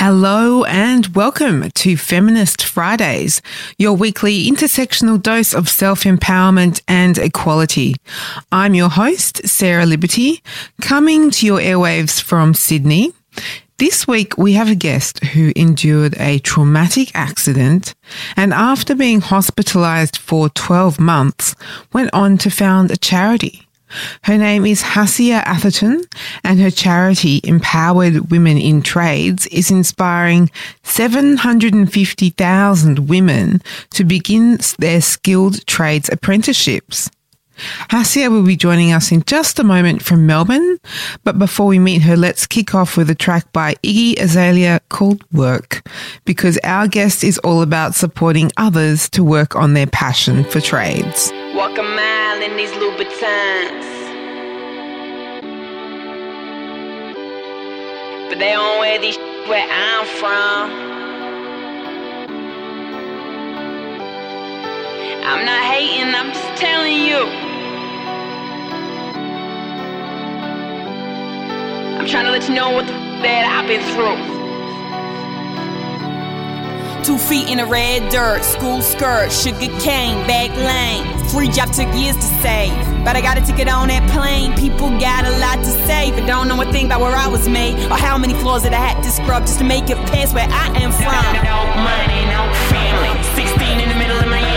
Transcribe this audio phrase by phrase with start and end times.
[0.00, 3.42] Hello and welcome to Feminist Fridays,
[3.78, 7.96] your weekly intersectional dose of self empowerment and equality.
[8.52, 10.40] I'm your host, Sarah Liberty,
[10.80, 13.12] coming to your airwaves from Sydney.
[13.78, 17.96] This week, we have a guest who endured a traumatic accident
[18.36, 21.56] and after being hospitalized for 12 months,
[21.92, 23.67] went on to found a charity.
[24.22, 26.02] Her name is Hasia Atherton,
[26.44, 30.50] and her charity, Empowered Women in Trades, is inspiring
[30.82, 37.08] 750,000 women to begin their skilled trades apprenticeships.
[37.90, 40.78] Hasia will be joining us in just a moment from Melbourne,
[41.24, 45.24] but before we meet her, let's kick off with a track by Iggy Azalea called
[45.32, 45.82] Work,
[46.24, 51.32] because our guest is all about supporting others to work on their passion for trades.
[51.54, 53.96] Walk a mile in these Louboutins.
[58.28, 59.16] But they don't wear these
[59.48, 60.88] where I'm from.
[65.24, 67.47] I'm not hating, I'm just telling you.
[71.98, 74.38] I'm trying to let you know what the f- that I've been through.
[77.02, 81.02] Two feet in the red dirt, school skirt, sugar cane, back lane.
[81.28, 82.72] Free job took years to save,
[83.04, 84.54] but I got a ticket on that plane.
[84.56, 87.48] People got a lot to say, but don't know a thing about where I was
[87.48, 90.34] made or how many floors that I had to scrub just to make it past
[90.34, 91.24] where I am from.
[91.42, 93.10] No money, no family.
[93.34, 94.47] 16 in the middle of Miami.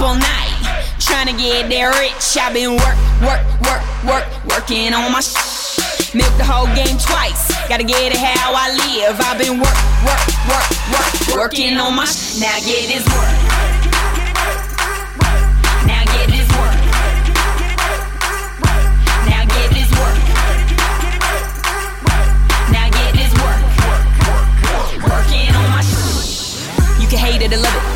[0.00, 2.36] Up all night trying to get there rich.
[2.36, 7.48] I've been work, work, work, work, working on my sh- Milk the whole game twice.
[7.68, 9.20] Gotta get it how I live.
[9.20, 13.59] I've been work, work, work, work, working on my sh- Now get this work.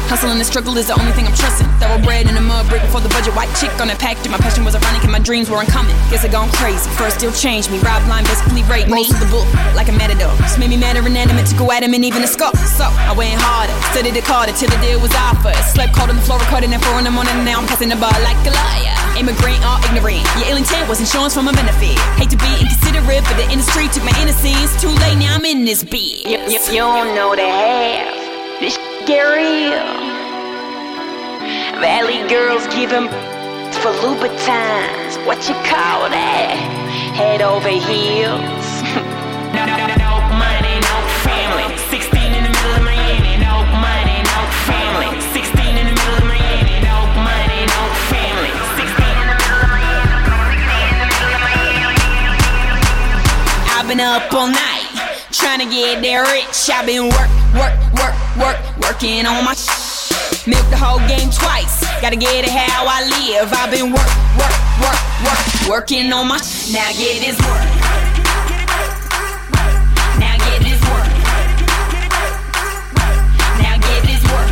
[0.06, 1.66] Hustle and the struggle is the only thing I'm trusting.
[1.80, 3.34] Thoroughbred in the mud brick before the budget.
[3.34, 4.28] White chick on that package.
[4.30, 5.96] My passion was ironic and my dreams were uncommon.
[6.12, 6.86] Guess I gone crazy.
[6.94, 7.80] First still changed me.
[7.80, 9.02] Rob line basically raped me.
[9.02, 10.30] Most of the book, like a matador.
[10.44, 12.56] Just made me mad or inanimate to go at him and even a scope.
[12.76, 13.74] So I went harder.
[13.96, 15.56] Studied it harder till the deal was offered.
[15.72, 17.34] Slept cold on the floor, recording at four in the morning.
[17.34, 18.94] And now I'm passing the bar like a liar.
[19.16, 20.26] Immigrant or ignorant.
[20.38, 21.98] Your ill intent was insurance for a benefit.
[22.20, 24.74] Hate to be inconsiderate, but the industry took my innocence.
[24.78, 26.28] Too late, now I'm in this bitch.
[26.28, 28.14] You, you, you don't know the half.
[28.60, 28.78] This
[29.12, 29.84] real.
[31.80, 33.08] Valley girls giving
[33.84, 35.20] for Louboutins.
[35.26, 36.56] What you call that?
[37.12, 38.64] Head over heels.
[39.52, 39.66] no,
[40.40, 41.68] money, no family.
[41.92, 43.36] 16 in the middle of Miami.
[43.44, 45.12] No money, no family.
[45.36, 46.80] 16 in the middle of Miami.
[46.80, 48.52] No money, no family.
[48.80, 50.16] 16 in the middle of Miami.
[50.32, 51.92] 16 in the middle of Miami.
[53.68, 54.84] I've been up all night
[55.30, 56.70] trying to get there rich.
[56.72, 61.80] I've been work, work, work, work, working on my sh- Milk the whole game twice.
[62.00, 63.48] Gotta get it how I live.
[63.52, 67.64] I've been work, work, work, work, working on my sh- Now get this work.
[70.20, 71.08] Now get this work.
[73.64, 74.50] Now get this work.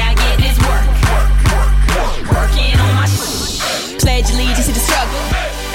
[0.00, 0.84] Now get this work.
[2.32, 5.20] Working on my sh- Pledge allegiance to the struggle.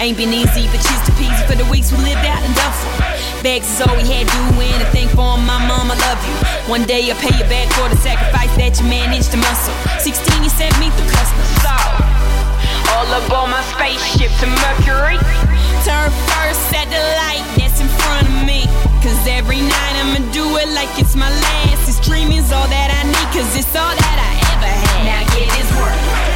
[0.01, 3.10] Ain't been easy, but cheers to peasy for the weeks we lived out in Duffel.
[3.41, 6.35] Bags is all we had doing, and think for my mom, I love you.
[6.69, 9.73] One day I'll pay you back for the sacrifice that you managed to muscle.
[9.97, 11.49] 16, you sent me through customs.
[11.65, 11.73] So,
[12.93, 15.17] all aboard my spaceship to Mercury.
[15.81, 18.69] Turn first at the light that's in front of me.
[19.01, 21.89] Cause every night I'ma do it like it's my last.
[21.89, 25.01] This dream is all that I need, cause it's all that I ever had.
[25.01, 26.30] Now get this work.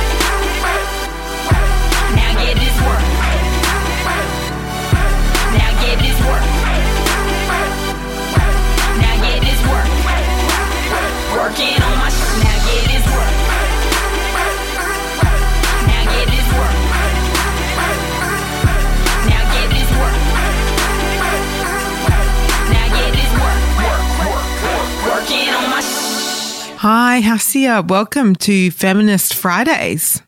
[27.16, 27.88] Hi, Hasia.
[27.88, 30.22] Welcome to Feminist Fridays.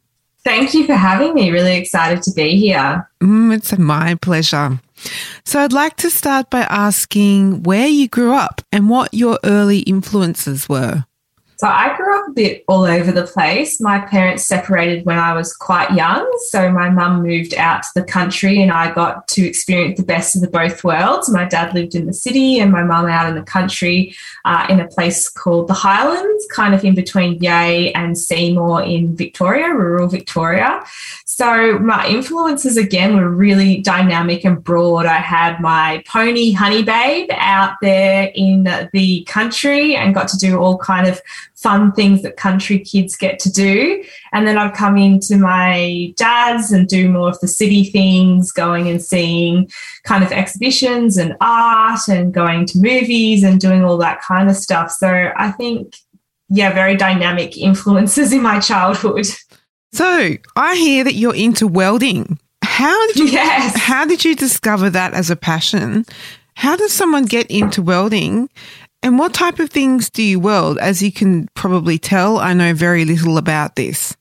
[0.45, 1.51] Thank you for having me.
[1.51, 3.09] Really excited to be here.
[3.19, 4.79] Mm, it's my pleasure.
[5.43, 9.79] So, I'd like to start by asking where you grew up and what your early
[9.79, 11.03] influences were.
[11.57, 13.81] So I grew up a bit all over the place.
[13.81, 16.31] My parents separated when I was quite young.
[16.50, 20.36] So my mum moved out to the country and I got to experience the best
[20.36, 21.31] of the both worlds.
[21.31, 24.15] My dad lived in the city and my mum out in the country
[24.45, 29.15] uh, in a place called the Highlands, kind of in between Yea and Seymour in
[29.15, 30.83] Victoria, rural Victoria.
[31.25, 35.06] So my influences again were really dynamic and broad.
[35.06, 38.63] I had my pony Honey Babe out there in
[38.94, 41.21] the country and got to do all kind of
[41.57, 44.04] fun things that country kids get to do.
[44.31, 48.88] And then I'd come into my dad's and do more of the city things, going
[48.88, 49.69] and seeing
[50.04, 54.56] kind of exhibitions and art and going to movies and doing all that kind of
[54.56, 54.92] stuff.
[54.92, 55.95] So I think,
[56.50, 59.25] yeah, very dynamic influences in my childhood.
[59.94, 62.39] So I hear that you're into welding.
[62.63, 63.75] How did you Yes.
[63.77, 66.06] how did you discover that as a passion?
[66.56, 68.50] How does someone get into welding?
[69.07, 70.77] And what type of things do you weld?
[70.80, 74.18] As you can probably tell, I know very little about this.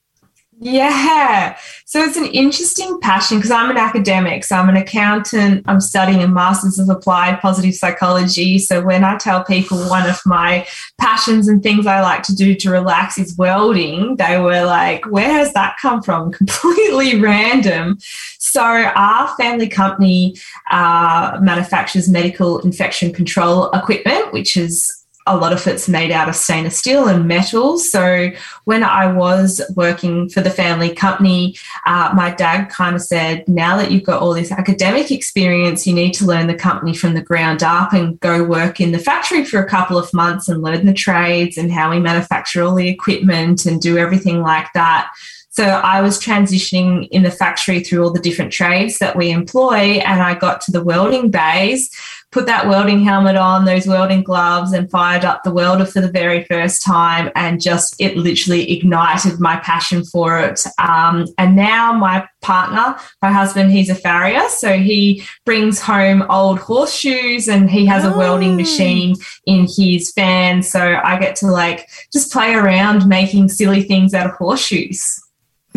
[0.59, 1.55] Yeah.
[1.85, 4.43] So it's an interesting passion because I'm an academic.
[4.43, 5.63] So I'm an accountant.
[5.67, 8.57] I'm studying a master's of applied positive psychology.
[8.57, 10.65] So when I tell people one of my
[10.97, 15.31] passions and things I like to do to relax is welding, they were like, where
[15.31, 16.31] has that come from?
[16.37, 17.99] Completely random.
[18.39, 20.37] So our family company
[20.71, 24.96] uh, manufactures medical infection control equipment, which is
[25.27, 27.91] a lot of it's made out of stainless steel and metals.
[27.91, 28.31] So
[28.63, 33.77] when I was working for the family company, uh, my dad kind of said, now
[33.77, 37.21] that you've got all this academic experience, you need to learn the company from the
[37.21, 40.85] ground up and go work in the factory for a couple of months and learn
[40.85, 45.11] the trades and how we manufacture all the equipment and do everything like that.
[45.57, 50.03] So I was transitioning in the factory through all the different trades that we employ,
[50.05, 51.89] and I got to the welding bays,
[52.31, 56.11] put that welding helmet on, those welding gloves, and fired up the welder for the
[56.11, 60.63] very first time, and just it literally ignited my passion for it.
[60.77, 66.59] Um, and now my partner, my husband, he's a farrier, so he brings home old
[66.59, 68.57] horseshoes, and he has a welding Oh.
[68.57, 69.15] machine
[69.47, 74.27] in his van, so I get to like just play around making silly things out
[74.27, 75.19] of horseshoes.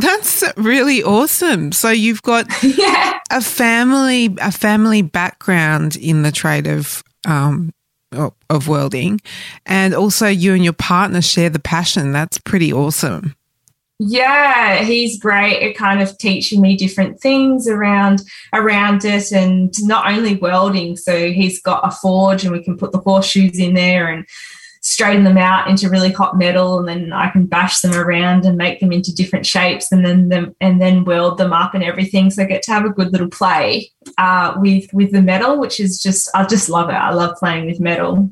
[0.00, 1.72] That's really awesome.
[1.72, 3.18] So you've got yeah.
[3.30, 7.72] a family a family background in the trade of um
[8.12, 9.20] of- of welding
[9.66, 12.12] and also you and your partner share the passion.
[12.12, 13.36] That's pretty awesome.
[14.02, 18.22] Yeah, he's great at kind of teaching me different things around
[18.54, 20.96] around it and not only welding.
[20.96, 24.26] So he's got a forge and we can put the horseshoes in there and
[24.80, 28.56] straighten them out into really hot metal and then I can bash them around and
[28.56, 32.30] make them into different shapes and then them and then weld them up and everything.
[32.30, 35.80] So I get to have a good little play uh, with with the metal, which
[35.80, 36.94] is just I just love it.
[36.94, 38.30] I love playing with metal.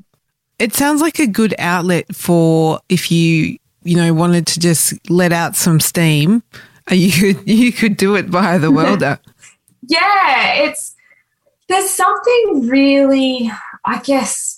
[0.59, 5.33] It sounds like a good outlet for if you you know wanted to just let
[5.33, 6.43] out some steam.
[6.91, 9.19] uh, You could you could do it via the welder.
[9.87, 10.95] yeah, it's
[11.69, 13.51] there's something really,
[13.85, 14.58] I guess,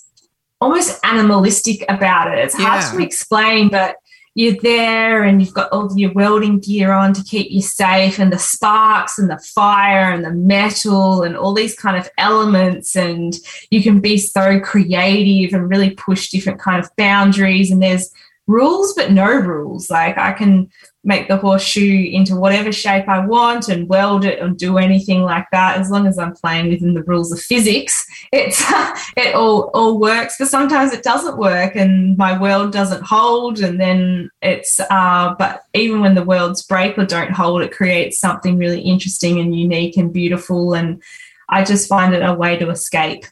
[0.61, 2.39] almost animalistic about it.
[2.39, 2.91] It's hard Yeah.
[2.91, 3.95] to explain, but
[4.33, 8.17] you're there and you've got all of your welding gear on to keep you safe,
[8.17, 12.95] and the sparks and the fire and the metal and all these kind of elements,
[12.95, 13.35] and
[13.71, 17.71] you can be so creative and really push different kind of boundaries.
[17.71, 18.09] And there's
[18.51, 19.89] rules, but no rules.
[19.89, 20.69] Like I can
[21.03, 25.45] make the horseshoe into whatever shape I want and weld it and do anything like
[25.51, 28.05] that as long as I'm playing within the rules of physics.
[28.31, 28.61] It's
[29.17, 33.79] it all all works, but sometimes it doesn't work and my weld doesn't hold and
[33.79, 38.57] then it's uh but even when the welds break or don't hold it creates something
[38.57, 41.01] really interesting and unique and beautiful and
[41.49, 43.25] I just find it a way to escape.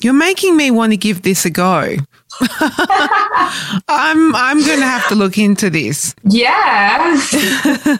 [0.00, 1.96] You're making me want to give this a go.
[3.88, 6.14] I'm I'm going to have to look into this.
[6.24, 6.98] Yeah.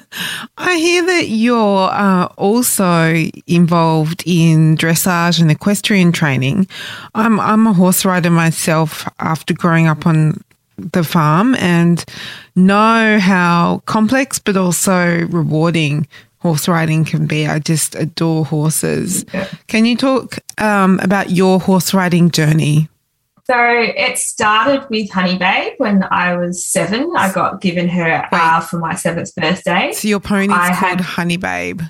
[0.59, 3.15] I hear that you're uh, also
[3.47, 6.69] involved in dressage and equestrian training.
[7.15, 10.43] I'm I'm a horse rider myself after growing up on
[10.77, 12.05] the farm and
[12.55, 16.07] know how complex but also rewarding
[16.41, 17.47] horse riding can be.
[17.47, 19.25] I just adore horses.
[19.33, 19.49] Yeah.
[19.67, 22.89] Can you talk um, about your horse riding journey?
[23.45, 27.11] So it started with Honey Babe when I was seven.
[27.17, 29.93] I got given her uh, for my seventh birthday.
[29.93, 31.81] So your pony's I called had- Honey Babe.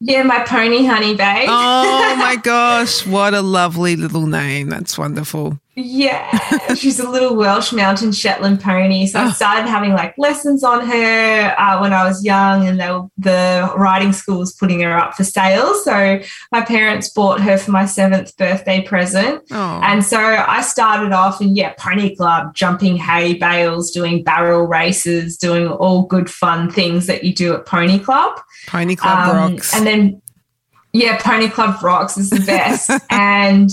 [0.00, 1.48] Yeah, my pony Honey Babe.
[1.50, 4.68] Oh my gosh, what a lovely little name.
[4.70, 5.58] That's wonderful.
[5.80, 6.28] Yeah,
[6.74, 9.06] she's a little Welsh mountain Shetland pony.
[9.06, 9.30] So I Oh.
[9.30, 13.72] started having like lessons on her uh, when I was young, and they were, the
[13.76, 15.74] riding school was putting her up for sale.
[15.84, 16.20] So
[16.50, 19.42] my parents bought her for my seventh birthday present.
[19.52, 24.66] Oh, And so I started off in, yeah, pony club, jumping hay bales, doing barrel
[24.66, 28.40] races, doing all good fun things that you do at pony club.
[28.66, 29.74] Pony Club Um, rocks.
[29.76, 30.20] And then,
[30.92, 32.90] yeah, Pony Club rocks is the best.
[33.10, 33.70] and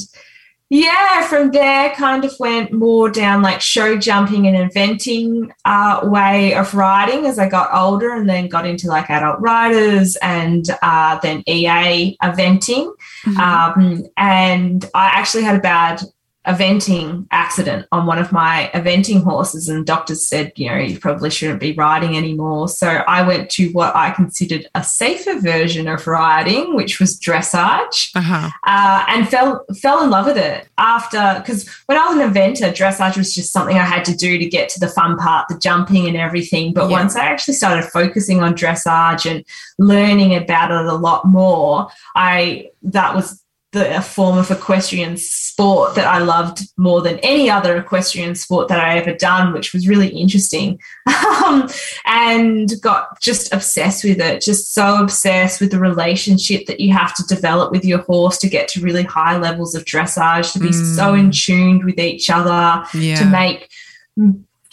[0.70, 6.56] yeah, from there, kind of went more down like show jumping and eventing uh, way
[6.56, 11.20] of riding as I got older, and then got into like adult riders and uh,
[11.22, 12.92] then EA eventing.
[13.26, 13.38] Mhm.
[13.38, 16.02] Um, and I actually had a bad
[16.48, 21.30] eventing accident on one of my eventing horses, and doctors said, you know, you probably
[21.30, 22.68] shouldn't be riding anymore.
[22.68, 28.12] So I went to what I considered a safer version of riding, which was dressage,
[28.16, 28.50] uh-huh.
[28.66, 32.74] uh, and fell fell in love with it after because when I was an eventer,
[32.74, 35.58] dressage was just something I had to do to get to the fun part, the
[35.58, 36.74] jumping and everything.
[36.74, 37.00] But Yeah.
[37.00, 39.44] once I actually started focusing on dressage and
[39.78, 43.42] learning about it a lot more, I that was
[43.76, 48.70] the a form of equestrian sport that I loved more than any other equestrian sport
[48.70, 50.80] that I ever done, which was really interesting.
[51.46, 51.70] um,
[52.06, 57.14] and got just obsessed with it, just so obsessed with the relationship that you have
[57.16, 60.72] to develop with your horse to get to really high levels of dressage, to be
[60.72, 61.20] so Mm.
[61.20, 63.20] in tuned with each other, Yeah.
[63.20, 63.70] to make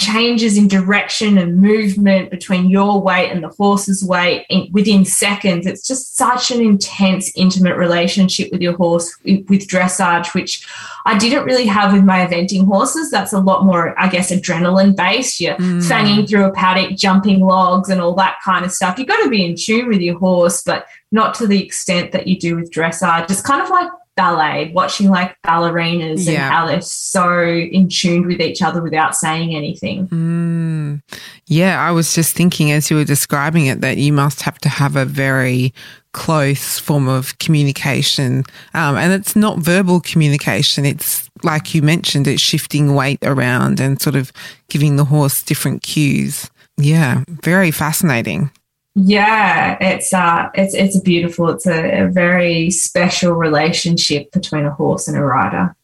[0.03, 5.67] changes in direction and movement between your weight and the horse's weight in, within seconds.
[5.67, 10.67] It's just such an intense, intimate relationship with your horse with dressage, which
[11.07, 13.11] I didn't really have with my eventing horses.
[13.11, 15.41] That's a lot more, I guess, adrenaline based.
[15.41, 15.83] You're Mm.
[15.83, 18.99] fanging through a paddock, jumping logs, and all that kind of stuff.
[18.99, 22.27] You've got to be in tune with your horse, but not to the extent that
[22.27, 23.31] you do with dressage.
[23.31, 26.51] It's kind of like ballet, watching like ballerinas and Yeah.
[26.51, 30.07] how they're so in tune with each other without saying anything.
[30.09, 31.01] Mm.
[31.47, 34.69] Yeah, I was just thinking as you were describing it that you must have to
[34.69, 35.73] have a very
[36.13, 38.45] close form of communication.
[38.75, 40.85] Um, and it's not verbal communication.
[40.85, 44.31] It's like you mentioned, it's shifting weight around and sort of
[44.69, 46.51] giving the horse different cues.
[46.77, 48.51] Yeah, very fascinating.
[48.95, 51.49] Yeah, it's uh, it's it's a beautiful.
[51.49, 55.75] It's a, a very special relationship between a horse and a rider.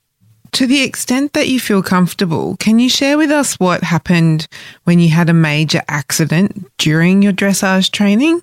[0.52, 4.48] To the extent that you feel comfortable, can you share with us what happened
[4.84, 8.42] when you had a major accident during your dressage training?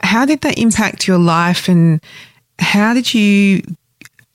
[0.00, 2.00] How did that impact your life and
[2.58, 3.62] how did you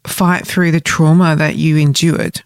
[0.06, 2.42] fight through the trauma that you endured?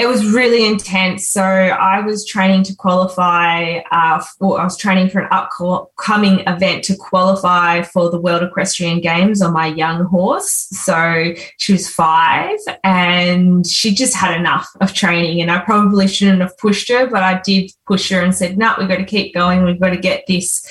[0.00, 1.28] It was really intense.
[1.28, 6.84] So I was training to qualify, uh, for, I was training for an upcoming event
[6.84, 10.68] to qualify for the World Equestrian Games on my young horse.
[10.70, 15.42] So she was five and she just had enough of training.
[15.42, 18.74] And I probably shouldn't have pushed her, but I did push her and said, no,
[18.78, 19.64] we've got to keep going.
[19.64, 20.66] We've got to get this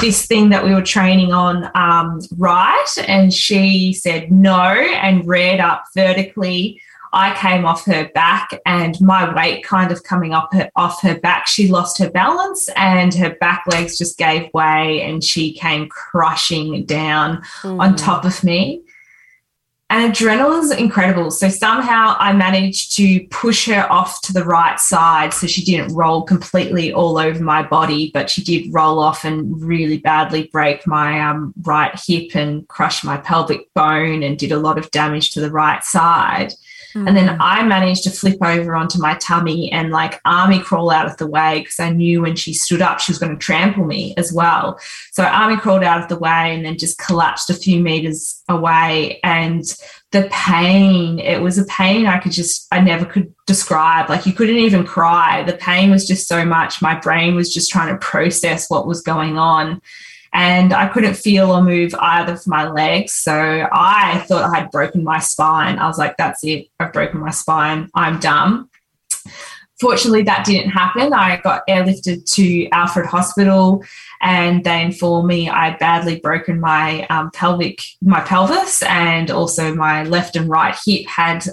[0.00, 2.94] this thing that we were training on um, right.
[3.06, 6.82] And she said no and reared up vertically.
[7.14, 11.18] I came off her back and my weight kind of coming up her, off her
[11.18, 15.88] back, she lost her balance and her back legs just gave way and she came
[15.88, 18.82] crushing down on top of me.
[19.90, 21.30] And adrenaline's incredible.
[21.30, 25.94] So somehow I managed to push her off to the right side so she didn't
[25.94, 30.86] roll completely all over my body, but she did roll off and really badly break
[30.86, 35.30] my um, right hip and crush my pelvic bone and did a lot of damage
[35.32, 36.54] to the right side.
[36.94, 37.36] And then mm.
[37.40, 41.26] I managed to flip over onto my tummy and like army crawl out of the
[41.26, 44.32] way because I knew when she stood up, she was going to trample me as
[44.32, 44.78] well.
[45.10, 49.18] So army crawled out of the way and then just collapsed a few meters away.
[49.24, 49.64] And
[50.12, 54.08] the pain, it was a pain I could just, I never could describe.
[54.08, 55.42] Like you couldn't even cry.
[55.42, 56.80] The pain was just so much.
[56.80, 59.80] My brain was just trying to process what was going on
[60.34, 63.12] and I couldn't feel or move either of my legs.
[63.12, 65.78] So I thought I had broken my spine.
[65.78, 66.68] I was like, that's it.
[66.80, 67.88] I've broken my spine.
[67.94, 68.68] I'm done.
[69.80, 71.12] Fortunately, that didn't happen.
[71.12, 73.84] I got airlifted to Alfred Hospital
[74.20, 79.74] and they informed me I had badly broken my um, pelvic, my pelvis, and also
[79.74, 81.44] my left and right hip had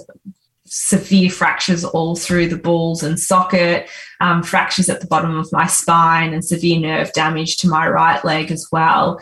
[0.74, 3.90] severe fractures all through the balls and socket.
[4.22, 8.24] um, fractures at the bottom of my spine and severe nerve damage to my right
[8.24, 9.20] leg as well.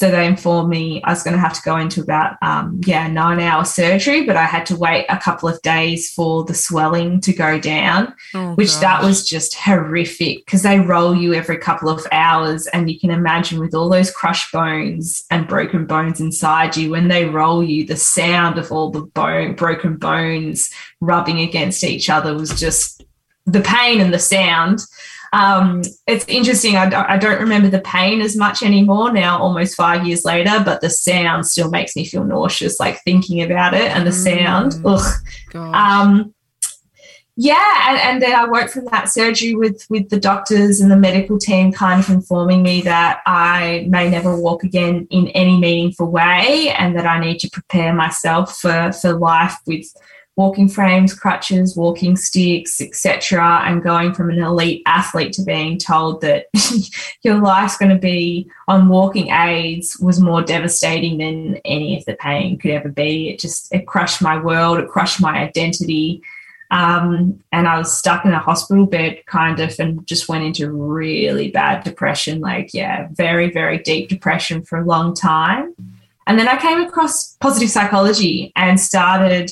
[0.00, 3.06] So they informed me I was going to have to go into about, um, yeah,
[3.06, 7.20] nine hour surgery, but I had to wait a couple of days for the swelling
[7.20, 8.80] to go down, oh, which gosh.
[8.80, 12.66] that was just horrific because they roll you every couple of hours.
[12.68, 17.08] And you can imagine with all those crushed bones and broken bones inside you, when
[17.08, 20.70] they roll you, the sound of all the bone, broken bones
[21.02, 23.04] rubbing against each other was just
[23.44, 24.80] the pain and the sound
[25.32, 26.76] um, it's interesting.
[26.76, 30.80] I, I don't remember the pain as much anymore now, almost five years later, but
[30.80, 34.72] the sound still makes me feel nauseous, like thinking about it and the sound.
[34.72, 34.98] Mm.
[35.54, 35.74] Ugh.
[35.74, 36.34] Um,
[37.36, 40.96] yeah, and, and then I woke from that surgery with with the doctors and the
[40.96, 46.10] medical team kind of informing me that I may never walk again in any meaningful
[46.10, 49.86] way, and that I need to prepare myself for for life with
[50.36, 56.20] walking frames, crutches, walking sticks, etc., and going from an elite athlete to being told
[56.22, 56.46] that
[57.22, 62.14] your life's going to be on walking aids was more devastating than any of the
[62.14, 63.28] pain could ever be.
[63.28, 66.22] It just it crushed my world, it crushed my identity.
[66.72, 70.70] Um, and I was stuck in a hospital bed, kind of, and just went into
[70.70, 75.74] really bad depression like, yeah, very, very deep depression for a long time.
[76.28, 79.50] And then I came across positive psychology and started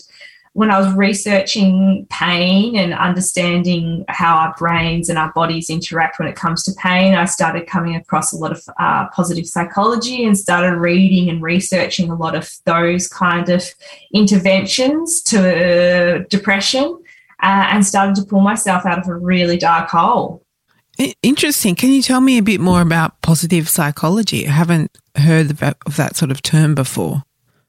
[0.58, 6.26] when I was researching pain and understanding how our brains and our bodies interact when
[6.26, 10.36] it comes to pain, I started coming across a lot of uh, positive psychology and
[10.36, 13.72] started reading and researching a lot of those kind of
[14.12, 17.04] interventions to uh, depression
[17.40, 20.42] uh, and started to pull myself out of a really dark hole.
[21.22, 21.76] Interesting.
[21.76, 24.44] Can you tell me a bit more about positive psychology?
[24.44, 27.22] I haven't heard of that sort of term before.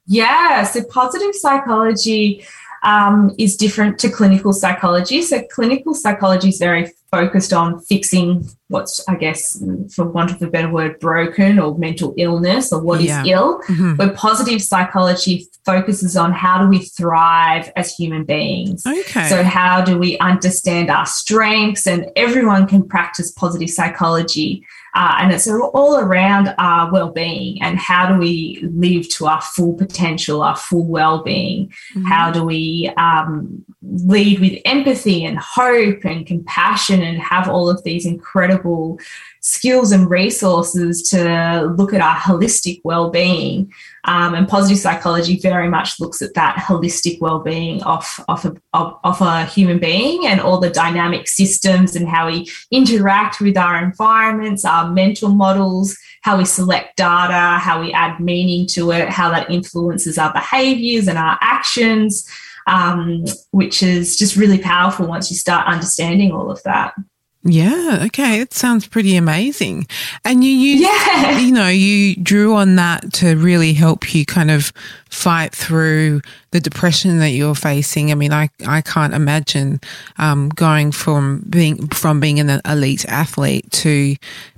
[0.06, 2.44] Yeah, so positive psychology
[2.82, 5.22] um, is different to clinical psychology.
[5.22, 10.46] So, clinical psychology is very focused on fixing what's, I guess, for want of a
[10.46, 13.22] better word, broken or mental illness or what yeah.
[13.22, 13.60] is ill.
[13.62, 13.96] Mm-hmm.
[13.96, 18.86] Where positive psychology focuses on how do we thrive as human beings.
[18.86, 19.28] Okay.
[19.28, 21.86] So, how do we understand our strengths?
[21.86, 24.64] And everyone can practice positive psychology.
[24.94, 29.74] Uh, and it's all around our well-being and how do we live to our full
[29.74, 31.68] potential, our full well-being.
[31.94, 32.04] Mm-hmm.
[32.04, 37.82] How do we um, lead with empathy and hope and compassion and have all of
[37.84, 38.98] these incredible
[39.40, 43.72] skills and resources to look at our holistic well-being
[44.04, 48.98] um, and positive psychology very much looks at that holistic well-being of, of, a, of,
[49.04, 53.82] of a human being and all the dynamic systems and how we interact with our
[53.82, 59.30] environments our mental models how we select data how we add meaning to it how
[59.30, 62.28] that influences our behaviors and our actions
[62.66, 66.94] um, which is just really powerful once you start understanding all of that
[67.42, 68.02] yeah.
[68.06, 68.40] Okay.
[68.40, 69.86] It sounds pretty amazing.
[70.24, 71.38] And you used, yeah.
[71.38, 74.72] you know, you drew on that to really help you kind of
[75.08, 78.10] fight through the depression that you're facing.
[78.10, 79.80] I mean, I, I can't imagine,
[80.18, 84.16] um, going from being, from being an elite athlete to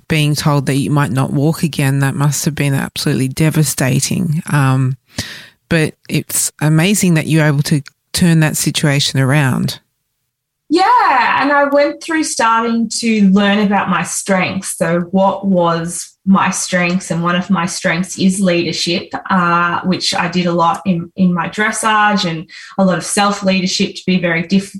[0.09, 1.99] being told that you might not walk again.
[1.99, 4.43] That must have been absolutely devastating.
[4.51, 4.97] Um,
[5.69, 9.79] but it's amazing that you're able to turn that situation around.
[10.73, 14.75] Yeah, and I went through starting to learn about my strengths.
[14.75, 17.11] So, what was my strengths?
[17.11, 21.31] And one of my strengths is leadership, uh, which I did a lot in, in
[21.31, 24.75] my dressage and a lot of self leadership to be very diff-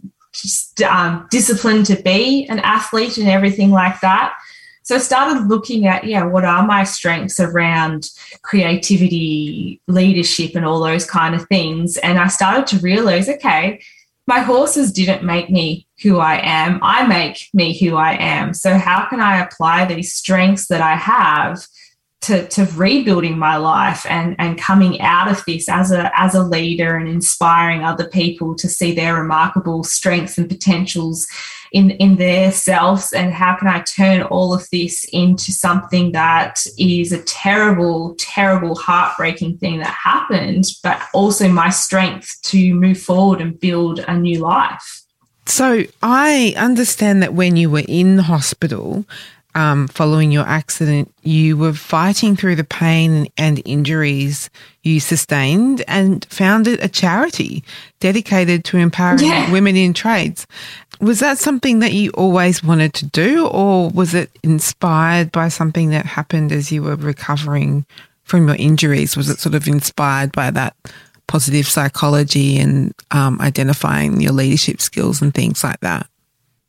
[0.84, 4.34] um, disciplined to be an athlete and everything like that.
[4.82, 8.10] So I started looking at, yeah, what are my strengths around
[8.42, 11.98] creativity, leadership, and all those kind of things.
[11.98, 13.80] And I started to realize, okay,
[14.26, 16.80] my horses didn't make me who I am.
[16.82, 18.54] I make me who I am.
[18.54, 21.66] So, how can I apply these strengths that I have
[22.24, 26.44] to, to rebuilding my life and, and coming out of this as a, as a
[26.44, 31.28] leader and inspiring other people to see their remarkable strengths and potentials
[31.74, 36.66] in, in their selves and how can I turn all of this into something that
[36.78, 43.42] is a terrible, terrible, heartbreaking thing that happened, but also my strength to move forward
[43.42, 45.02] and build a new life.
[45.46, 49.06] So I understand that when you were in the hospital,
[49.56, 54.50] um, following your accident, you were fighting through the pain and injuries
[54.82, 57.64] you sustained and founded a charity
[58.00, 59.52] dedicated to empowering yeah.
[59.52, 60.48] women in trades.
[61.00, 65.90] Was that something that you always wanted to do, or was it inspired by something
[65.90, 67.86] that happened as you were recovering
[68.24, 69.18] from your injuries?
[69.18, 70.76] Was it sort of inspired by that
[71.28, 76.08] positive psychology and um, identifying your leadership skills and things like that?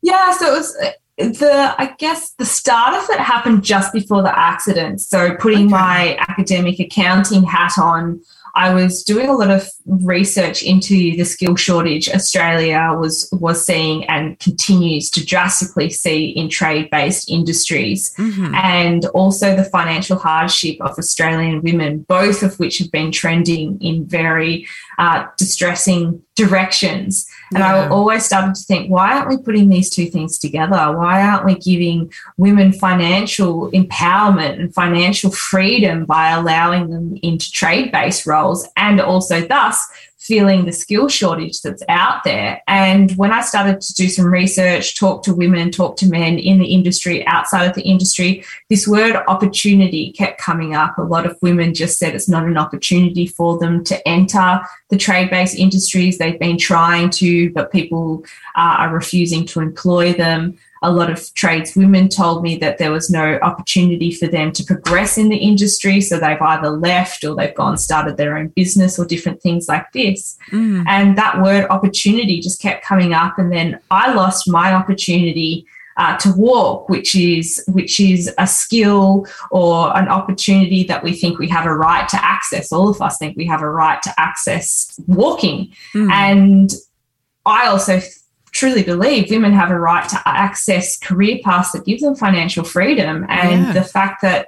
[0.01, 0.77] Yeah, so it was
[1.17, 5.01] the I guess the start of it happened just before the accident.
[5.01, 5.71] So putting okay.
[5.71, 8.21] my academic accounting hat on,
[8.55, 14.05] I was doing a lot of research into the skill shortage Australia was was seeing
[14.05, 18.55] and continues to drastically see in trade-based industries mm-hmm.
[18.55, 24.05] and also the financial hardship of Australian women both of which have been trending in
[24.05, 24.65] very
[24.97, 27.85] uh, distressing directions and yeah.
[27.85, 31.45] I always started to think why aren't we putting these two things together why aren't
[31.45, 38.99] we giving women financial empowerment and financial freedom by allowing them into trade-based roles and
[38.99, 42.61] also thus feeling the skill shortage that's out there.
[42.67, 46.57] And when I started to do some research, talk to women, talk to men in
[46.57, 50.97] the industry, outside of the industry, this word opportunity kept coming up.
[50.97, 54.97] A lot of women just said it's not an opportunity for them to enter the
[54.97, 56.17] trade based industries.
[56.17, 58.23] They've been trying to, but people
[58.55, 63.09] uh, are refusing to employ them a lot of tradeswomen told me that there was
[63.09, 65.99] no opportunity for them to progress in the industry.
[65.99, 69.91] So they've either left or they've gone started their own business or different things like
[69.93, 70.37] this.
[70.51, 70.85] Mm.
[70.87, 73.39] And that word opportunity just kept coming up.
[73.39, 75.65] And then I lost my opportunity.
[75.97, 81.39] Uh, to walk, which is which is a skill or an opportunity that we think
[81.39, 82.73] we have a right to access.
[82.73, 86.11] All of us think we have a right to access walking, mm.
[86.11, 86.73] and
[87.45, 88.01] I also
[88.55, 93.25] truly believe women have a right to access career paths that give them financial freedom.
[93.27, 93.71] And yeah.
[93.73, 94.47] the fact that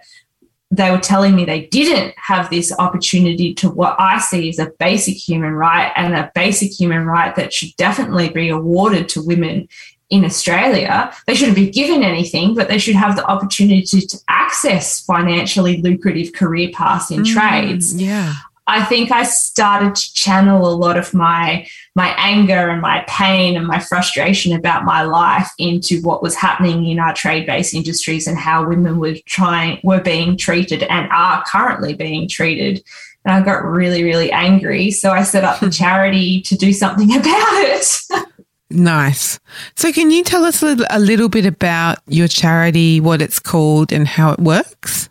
[0.71, 4.71] they were telling me they didn't have this opportunity to what I see as a
[4.79, 9.67] basic human right and a basic human right that should definitely be awarded to women
[10.09, 11.13] in Australia.
[11.25, 15.81] They shouldn't be given anything, but they should have the opportunity to, to access financially
[15.81, 17.93] lucrative career paths in mm, trades.
[17.93, 18.33] Yeah.
[18.67, 23.55] I think I started to channel a lot of my my anger and my pain
[23.55, 28.37] and my frustration about my life into what was happening in our trade-based industries and
[28.37, 32.83] how women were trying were being treated and are currently being treated.
[33.25, 34.91] And I got really, really angry.
[34.91, 37.87] So I set up the charity to do something about it.
[38.69, 39.39] Nice.
[39.75, 43.39] So, can you tell us a little, a little bit about your charity, what it's
[43.39, 45.07] called, and how it works?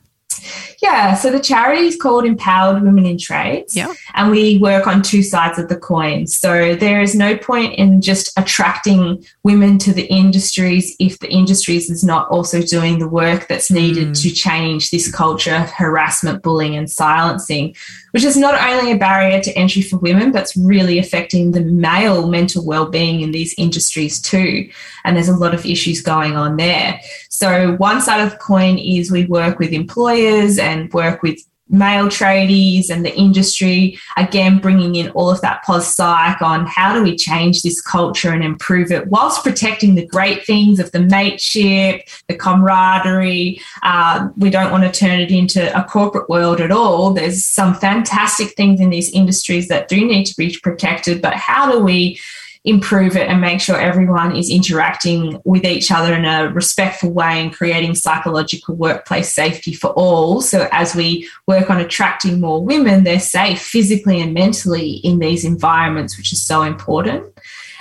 [0.82, 3.74] Yeah, so the charity is called Empowered Women in Trades.
[3.74, 3.92] Yeah.
[4.14, 6.26] And we work on two sides of the coin.
[6.26, 11.90] So there is no point in just attracting women to the industries if the industries
[11.90, 14.22] is not also doing the work that's needed mm.
[14.22, 17.74] to change this culture of harassment, bullying, and silencing,
[18.10, 21.60] which is not only a barrier to entry for women, but it's really affecting the
[21.60, 24.68] male mental well-being in these industries too.
[25.04, 27.00] And there's a lot of issues going on there.
[27.28, 32.06] So one side of the coin is we work with employers and work with male
[32.06, 37.02] tradies and the industry, again, bringing in all of that pos psych on how do
[37.02, 42.02] we change this culture and improve it whilst protecting the great things of the mateship,
[42.28, 43.60] the camaraderie.
[43.82, 47.12] Uh, we don't want to turn it into a corporate world at all.
[47.12, 51.70] There's some fantastic things in these industries that do need to be protected, but how
[51.70, 52.20] do we
[52.66, 57.40] improve it and make sure everyone is interacting with each other in a respectful way
[57.40, 60.40] and creating psychological workplace safety for all.
[60.40, 65.44] So, as we work on attracting more women, they're safe physically and mentally in these
[65.44, 67.32] environments, which is so important.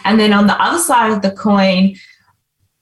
[0.06, 1.96] And then on the other side of the coin,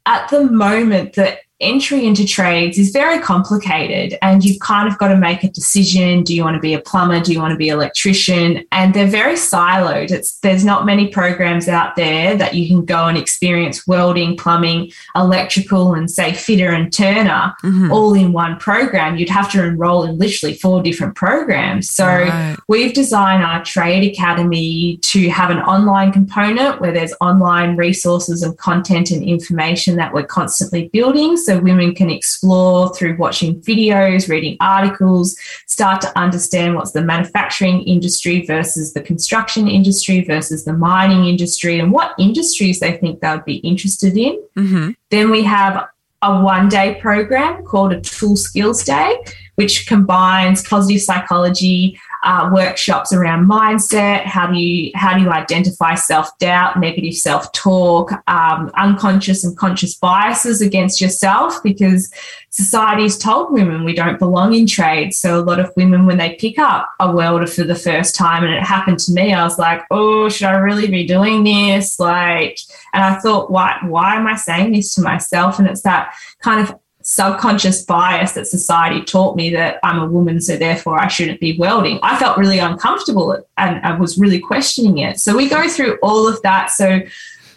[0.05, 5.09] at the moment, the entry into trades is very complicated and you've kind of got
[5.09, 6.23] to make a decision.
[6.23, 7.19] Do you want to be a plumber?
[7.19, 8.65] Do you want to be an electrician?
[8.71, 10.11] And they're very siloed.
[10.11, 14.91] It's there's not many programs out there that you can go and experience welding plumbing
[15.15, 17.91] electrical and say fitter and turner mm-hmm.
[17.91, 19.17] all in one program.
[19.17, 21.89] You'd have to enroll in literally four different programs.
[21.89, 22.57] So right.
[22.67, 28.57] we've designed our trade academy to have an online component where there's online resources and
[28.57, 31.37] content and information that we're constantly building.
[31.37, 35.37] So women can explore through watching videos, reading articles,
[35.67, 41.79] start to understand what's the manufacturing industry versus the construction industry versus the mining industry
[41.79, 44.41] and what industries they think they would be interested in.
[44.57, 44.91] Mm-hmm.
[45.09, 45.87] Then we have
[46.21, 49.17] a one day program called a Tool Skills Day,
[49.55, 54.23] which combines positive psychology, uh, workshops around mindset.
[54.23, 59.57] How do you how do you identify self doubt, negative self talk, um, unconscious and
[59.57, 61.61] conscious biases against yourself?
[61.63, 62.11] Because
[62.49, 65.13] society's told women we don't belong in trade.
[65.13, 68.43] So a lot of women, when they pick up a welder for the first time,
[68.43, 71.99] and it happened to me, I was like, oh, should I really be doing this?
[71.99, 72.57] Like,
[72.93, 75.59] and I thought, why why am I saying this to myself?
[75.59, 80.41] And it's that kind of subconscious bias that society taught me that I'm a woman,
[80.41, 81.99] so therefore I shouldn't be welding.
[82.01, 85.19] I felt really uncomfortable and I was really questioning it.
[85.19, 86.71] So we go through all of that.
[86.71, 87.01] So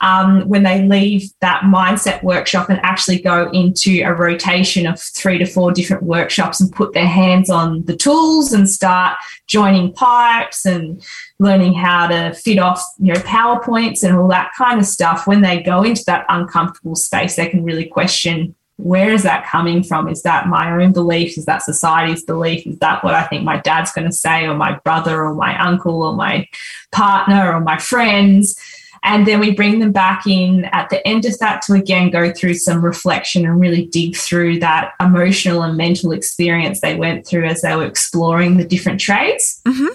[0.00, 5.38] um, when they leave that mindset workshop and actually go into a rotation of three
[5.38, 10.66] to four different workshops and put their hands on the tools and start joining pipes
[10.66, 11.02] and
[11.38, 15.40] learning how to fit off you know powerpoints and all that kind of stuff when
[15.40, 20.09] they go into that uncomfortable space they can really question where is that coming from?
[20.09, 21.39] Is that my own belief?
[21.39, 22.67] Is that society's belief?
[22.67, 25.59] Is that what I think my dad's going to say, or my brother, or my
[25.59, 26.47] uncle, or my
[26.93, 28.61] partner, or my friends?
[29.03, 32.33] And then we bring them back in at the end of that to again go
[32.33, 37.45] through some reflection and really dig through that emotional and mental experience they went through
[37.47, 39.62] as they were exploring the different trades.
[39.65, 39.95] Mm-hmm.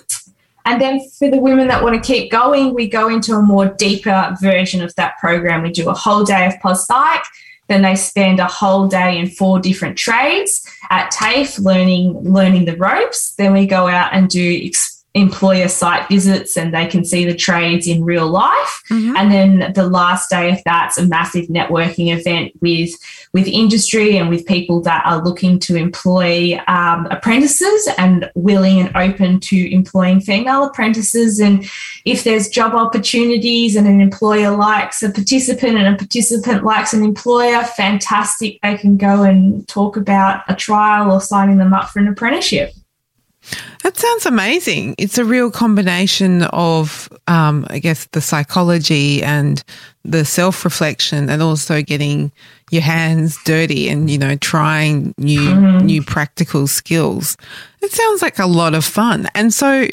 [0.64, 3.66] And then for the women that want to keep going, we go into a more
[3.66, 5.64] deeper version of that program.
[5.64, 7.24] We do a whole day of pos psych
[7.72, 12.76] then they spend a whole day in four different trades at TAFE learning learning the
[12.76, 13.34] ropes.
[13.36, 14.42] Then we go out and do
[15.14, 18.84] employer site visits and they can see the trades in real life.
[18.90, 19.18] Mm-hmm.
[19.18, 22.92] And then the last day of that's a massive networking event with
[23.34, 28.96] with industry and with people that are looking to employ um, apprentices and willing and
[28.96, 31.40] open to employing female apprentices.
[31.40, 31.66] And
[32.06, 37.04] if there's job opportunities and an employer likes a participant and a participant likes an
[37.04, 38.60] employer, fantastic.
[38.62, 42.74] They can go and talk about a trial or signing them up for an apprenticeship.
[43.84, 44.96] That sounds amazing.
[44.98, 49.64] It's a real combination of, um, I guess, the psychology and
[50.04, 52.32] the self reflection, and also getting
[52.72, 55.86] your hands dirty and you know trying new mm-hmm.
[55.86, 57.38] new practical skills.
[57.82, 59.28] It sounds like a lot of fun.
[59.36, 59.88] And so,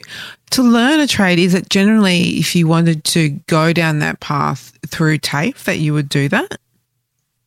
[0.50, 4.78] to learn a trade, is it generally if you wanted to go down that path
[4.87, 6.58] through TAFE that you would do that?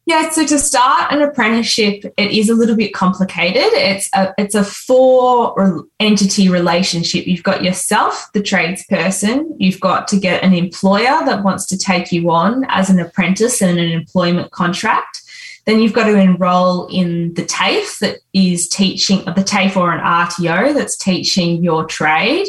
[0.05, 3.61] Yeah, so to start an apprenticeship, it is a little bit complicated.
[3.73, 7.27] It's a it's a four entity relationship.
[7.27, 9.55] You've got yourself, the tradesperson.
[9.57, 13.61] You've got to get an employer that wants to take you on as an apprentice
[13.61, 15.21] in an employment contract.
[15.65, 20.01] Then you've got to enroll in the TAFE that is teaching the TAFE or an
[20.01, 22.47] RTO that's teaching your trade.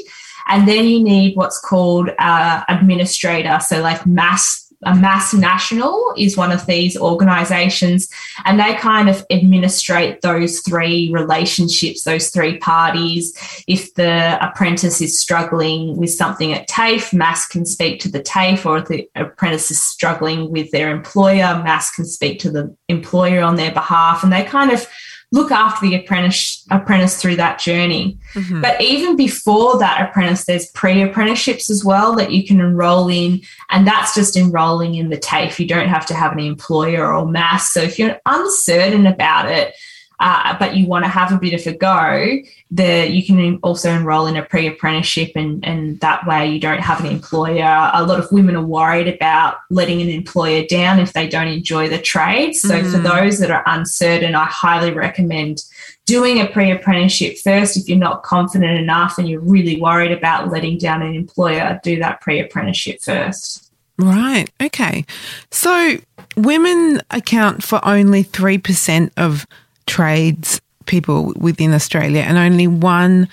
[0.48, 6.36] And then you need what's called uh, administrator, so like MAS A MAS National is
[6.36, 8.08] one of these organisations,
[8.44, 13.32] and they kind of administrate those three relationships, those three parties.
[13.68, 18.66] If the apprentice is struggling with something at TAFE, MAS can speak to the TAFE,
[18.66, 23.42] or if the apprentice is struggling with their employer, MAS can speak to the employer
[23.42, 24.86] on their behalf, and they kind of
[25.32, 28.18] look after the apprentice apprentice through that journey.
[28.34, 28.60] Mm-hmm.
[28.60, 33.40] But even before that apprentice, there's pre-apprenticeships as well that you can enroll in,
[33.70, 35.58] and that's just enrolling in the TAFE.
[35.58, 37.72] You don't have to have an employer or MAS.
[37.72, 39.74] So if you're uncertain about it,
[40.22, 42.38] uh, but you want to have a bit of a go,
[42.70, 47.00] the you can also enroll in a pre-apprenticeship, and and that way you don't have
[47.00, 47.90] an employer.
[47.92, 51.88] A lot of women are worried about letting an employer down if they don't enjoy
[51.88, 52.54] the trade.
[52.54, 52.92] So mm.
[52.92, 55.64] for those that are uncertain, I highly recommend
[56.06, 57.76] doing a pre-apprenticeship first.
[57.76, 61.98] If you're not confident enough and you're really worried about letting down an employer, do
[61.98, 63.72] that pre-apprenticeship first.
[63.98, 64.46] Right.
[64.62, 65.04] Okay.
[65.50, 65.98] So
[66.36, 69.46] women account for only 3% of
[69.86, 73.28] trades people within Australia, and only one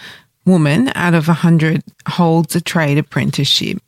[0.46, 3.80] woman out of 100 holds a trade apprenticeship.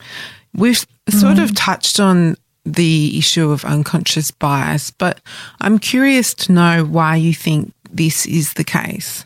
[0.53, 1.13] We've mm.
[1.13, 5.21] sort of touched on the issue of unconscious bias, but
[5.61, 9.25] I'm curious to know why you think this is the case.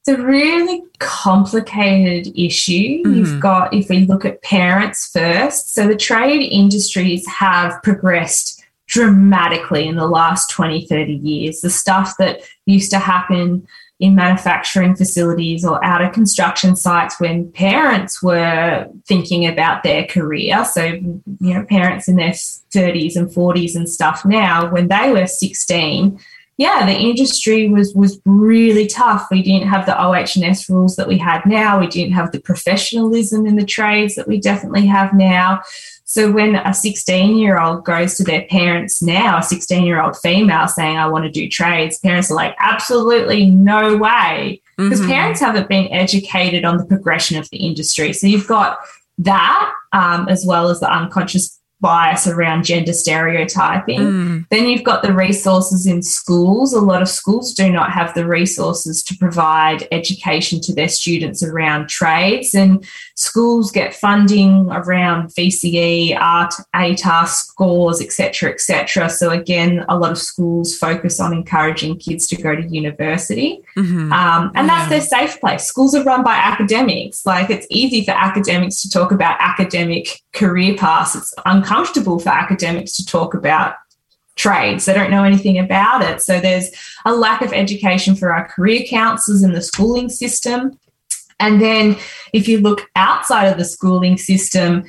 [0.00, 3.02] It's a really complicated issue.
[3.02, 3.16] Mm.
[3.16, 8.59] You've got, if we look at parents first, so the trade industries have progressed
[8.90, 11.60] dramatically in the last 20, 30 years.
[11.60, 13.66] The stuff that used to happen
[14.00, 20.64] in manufacturing facilities or out of construction sites when parents were thinking about their career.
[20.64, 25.26] So, you know, parents in their 30s and 40s and stuff now, when they were
[25.26, 26.18] 16,
[26.56, 29.28] yeah, the industry was was really tough.
[29.30, 31.80] We didn't have the OH&S rules that we had now.
[31.80, 35.62] We didn't have the professionalism in the trades that we definitely have now.
[36.10, 40.16] So when a 16 year old goes to their parents now, a 16 year old
[40.16, 44.60] female saying, I want to do trades, parents are like, absolutely no way.
[44.76, 45.08] Because mm-hmm.
[45.08, 48.12] parents haven't been educated on the progression of the industry.
[48.12, 48.78] So you've got
[49.18, 54.00] that um, as well as the unconscious bias around gender stereotyping.
[54.00, 54.48] Mm.
[54.50, 56.74] Then you've got the resources in schools.
[56.74, 61.42] A lot of schools do not have the resources to provide education to their students
[61.42, 62.86] around trades, and
[63.20, 69.08] schools get funding around VCE, art, ATAR scores, etc., etc.
[69.10, 74.12] So again, a lot of schools focus on encouraging kids to go to university, mm-hmm.
[74.12, 75.64] um, and that's their safe place.
[75.64, 77.24] Schools are run by academics.
[77.26, 81.14] Like it's easy for academics to talk about academic career paths.
[81.14, 83.74] It's uncomfortable uncomfortable for academics to talk about
[84.36, 84.84] trades.
[84.84, 86.22] They don't know anything about it.
[86.22, 86.70] So there's
[87.04, 90.78] a lack of education for our career counselors in the schooling system.
[91.40, 91.96] And then
[92.32, 94.84] if you look outside of the schooling system,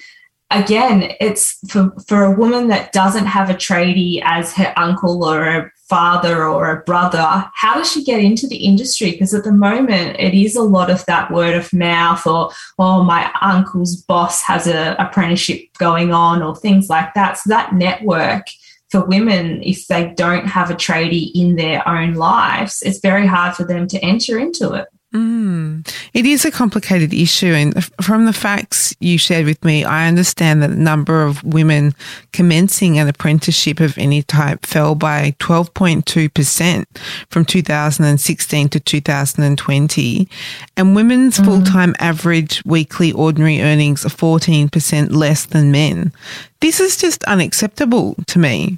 [0.52, 5.48] again, it's for, for a woman that doesn't have a tradie as her uncle or
[5.48, 9.12] a father or a brother, how does she get into the industry?
[9.12, 13.04] Because at the moment, it is a lot of that word of mouth or, oh,
[13.04, 17.38] my uncle's boss has an apprenticeship going on or things like that.
[17.38, 18.48] So that network
[18.90, 23.56] for women, if they don't have a tradie in their own lives, it's very hard
[23.56, 24.88] for them to enter into it.
[25.14, 25.86] Mm.
[26.14, 27.54] It is a complicated issue.
[27.54, 31.94] And from the facts you shared with me, I understand that the number of women
[32.32, 36.86] commencing an apprenticeship of any type fell by 12.2%
[37.30, 40.30] from 2016 to 2020.
[40.78, 41.46] And women's mm.
[41.46, 46.14] full time average weekly ordinary earnings are 14% less than men.
[46.62, 48.78] This is just unacceptable to me.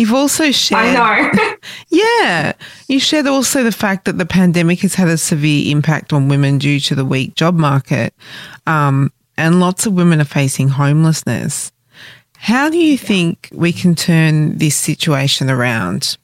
[0.00, 0.96] You've also shared.
[0.96, 1.56] I know.
[1.90, 2.54] yeah.
[2.88, 6.56] You shared also the fact that the pandemic has had a severe impact on women
[6.56, 8.14] due to the weak job market.
[8.66, 11.70] Um, and lots of women are facing homelessness.
[12.38, 16.16] How do you think we can turn this situation around?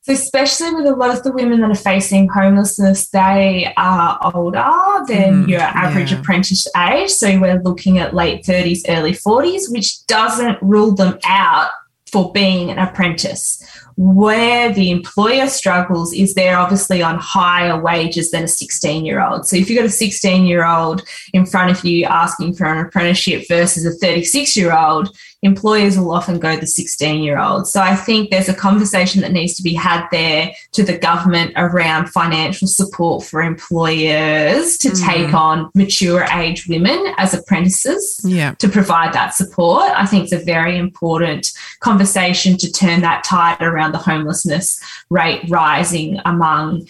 [0.00, 4.58] So especially with a lot of the women that are facing homelessness, they are older
[5.06, 6.18] than mm, your average yeah.
[6.18, 7.10] apprentice age.
[7.10, 11.70] So we're looking at late 30s, early 40s, which doesn't rule them out
[12.10, 13.62] for being an apprentice.
[13.96, 19.46] Where the employer struggles is they're obviously on higher wages than a 16 year old.
[19.46, 22.86] So if you've got a 16 year old in front of you asking for an
[22.86, 27.68] apprenticeship versus a 36 year old, employers will often go the 16 year old.
[27.68, 31.52] So I think there's a conversation that needs to be had there to the government
[31.56, 35.06] around financial support for employers to mm.
[35.06, 38.54] take on mature age women as apprentices yeah.
[38.54, 39.84] to provide that support.
[39.90, 45.42] I think it's a very important conversation to turn that tide around the homelessness rate
[45.48, 46.88] rising among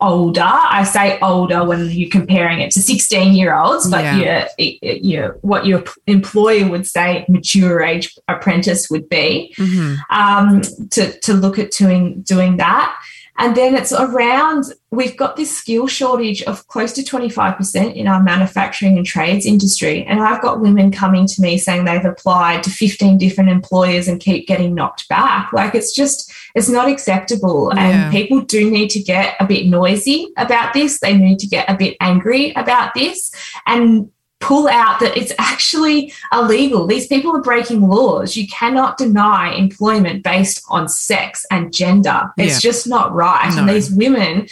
[0.00, 0.42] older.
[0.42, 4.48] I say older when you're comparing it to 16 year olds, but yeah.
[4.58, 9.96] you're, you're, what your employer would say mature age apprentice would be mm-hmm.
[10.10, 12.96] um, to, to look at doing, doing that.
[13.40, 18.22] And then it's around, we've got this skill shortage of close to 25% in our
[18.22, 20.04] manufacturing and trades industry.
[20.04, 24.20] And I've got women coming to me saying they've applied to 15 different employers and
[24.20, 25.54] keep getting knocked back.
[25.54, 27.72] Like it's just, it's not acceptable.
[27.74, 27.82] Yeah.
[27.82, 31.00] And people do need to get a bit noisy about this.
[31.00, 33.32] They need to get a bit angry about this.
[33.66, 36.86] And pull out that it's actually illegal.
[36.86, 38.36] These people are breaking laws.
[38.36, 42.32] You cannot deny employment based on sex and gender.
[42.36, 42.70] It's yeah.
[42.70, 43.52] just not right.
[43.52, 43.60] No.
[43.60, 44.48] And these women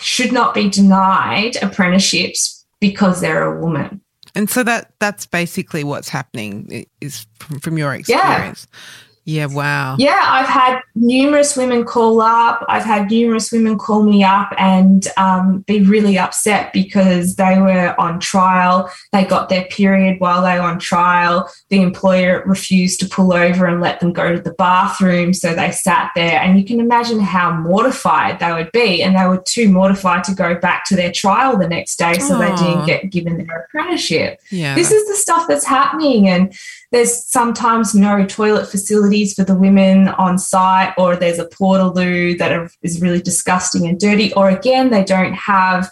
[0.00, 4.00] should not be denied apprenticeships because they're a woman.
[4.34, 8.66] And so that that's basically what's happening is from, from your experience.
[8.70, 8.78] Yeah.
[9.24, 9.94] Yeah, wow.
[10.00, 12.64] Yeah, I've had numerous women call up.
[12.68, 17.94] I've had numerous women call me up and um, be really upset because they were
[18.00, 18.90] on trial.
[19.12, 21.48] They got their period while they were on trial.
[21.68, 25.32] The employer refused to pull over and let them go to the bathroom.
[25.34, 26.40] So they sat there.
[26.40, 29.04] And you can imagine how mortified they would be.
[29.04, 32.14] And they were too mortified to go back to their trial the next day.
[32.14, 32.38] So Aww.
[32.40, 34.40] they didn't get given their apprenticeship.
[34.50, 34.74] Yeah.
[34.74, 36.26] This is the stuff that's happening.
[36.28, 36.52] And
[36.92, 42.52] there's sometimes no toilet facilities for the women on site, or there's a portaloo that
[42.52, 45.90] are, is really disgusting and dirty, or again, they don't have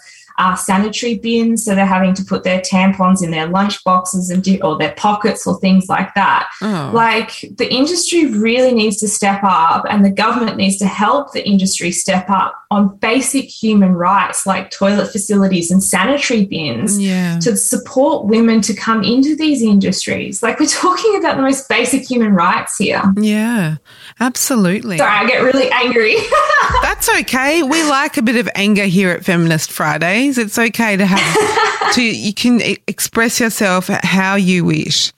[0.55, 4.59] sanitary bins, so they're having to put their tampons in their lunch boxes and do,
[4.63, 6.49] or their pockets or things like that.
[6.61, 6.91] Oh.
[6.93, 11.47] Like the industry really needs to step up, and the government needs to help the
[11.47, 17.37] industry step up on basic human rights like toilet facilities and sanitary bins yeah.
[17.39, 20.41] to support women to come into these industries.
[20.41, 23.03] Like we're talking about the most basic human rights here.
[23.17, 23.77] Yeah,
[24.21, 24.97] absolutely.
[24.97, 26.15] Sorry, I get really angry.
[26.81, 27.63] That's okay.
[27.63, 30.37] We like a bit of anger here at Feminist Fridays.
[30.37, 35.11] It's okay to have to you can express yourself how you wish.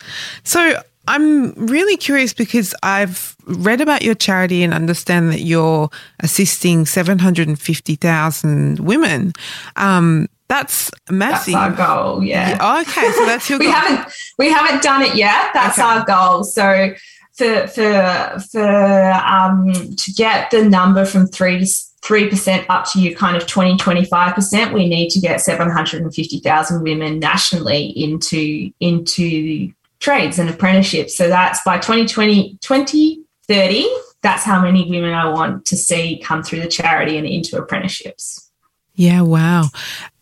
[0.44, 5.90] So I'm really curious because I've read about your charity and understand that you're
[6.22, 9.34] assisting 750,000 women.
[9.76, 11.54] Um, that's massive.
[11.54, 12.24] That's our goal.
[12.24, 12.50] Yeah.
[12.52, 13.60] yeah okay, so that's your.
[13.60, 13.74] we goal.
[13.74, 15.52] haven't we haven't done it yet.
[15.54, 15.88] That's okay.
[15.88, 16.44] our goal.
[16.44, 16.94] So
[17.34, 21.66] for for for um, to get the number from three
[22.04, 26.84] three percent up to you kind of 20 25 percent we need to get 750,000
[26.84, 31.18] women nationally into into trades and apprenticeships.
[31.18, 33.88] So that's by 2020 2030
[34.22, 38.52] that's how many women I want to see come through the charity and into apprenticeships.
[38.96, 39.70] Yeah wow.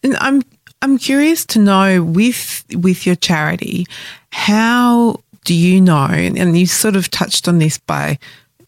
[0.02, 0.44] And I'm
[0.82, 3.86] I'm curious to know with with your charity
[4.32, 8.18] how do you know, and you sort of touched on this by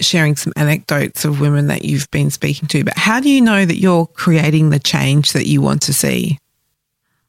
[0.01, 3.65] sharing some anecdotes of women that you've been speaking to, but how do you know
[3.65, 6.37] that you're creating the change that you want to see?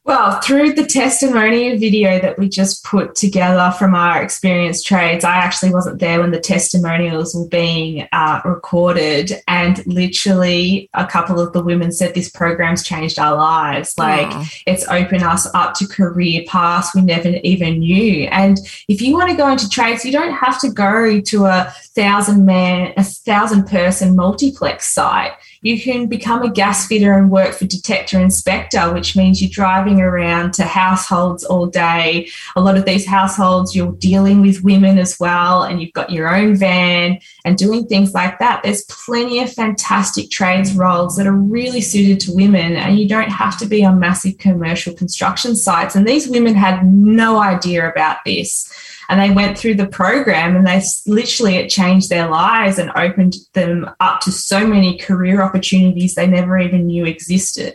[0.06, 5.36] Well, through the testimonial video that we just put together from our experienced trades, I
[5.36, 9.32] actually wasn't there when the testimonials were being uh, recorded.
[9.48, 13.96] And literally, a couple of the women said this program's changed our lives.
[13.96, 14.30] Like,
[14.66, 18.24] it's opened us up to career paths we never even knew.
[18.26, 21.72] And if you want to go into trades, you don't have to go to a
[21.94, 25.32] thousand man, a thousand person multiplex site
[25.64, 29.98] you can become a gas fitter and work for detector inspector, which means you're driving
[29.98, 32.28] around to households all day.
[32.54, 36.28] A lot of these households, you're dealing with women as well, and you've got your
[36.28, 38.62] own van and doing things like that.
[38.62, 43.30] There's plenty of fantastic trades roles that are really suited to women, and you don't
[43.30, 45.96] have to be on massive commercial construction sites.
[45.96, 48.70] And these women had no idea about this
[49.08, 53.34] and they went through the program and they literally it changed their lives and opened
[53.52, 57.74] them up to so many career opportunities they never even knew existed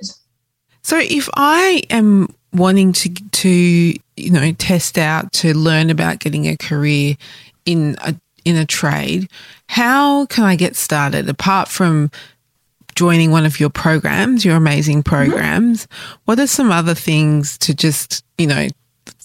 [0.81, 6.47] so if i am wanting to to you know test out to learn about getting
[6.47, 7.15] a career
[7.65, 8.15] in a
[8.45, 9.29] in a trade
[9.67, 12.09] how can i get started apart from
[12.95, 15.15] joining one of your programs your amazing mm-hmm.
[15.15, 16.21] programs mm-hmm.
[16.25, 18.67] what are some other things to just you know